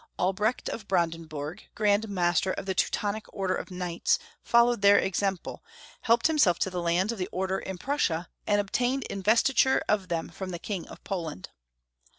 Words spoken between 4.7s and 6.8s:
their example, helped liimself to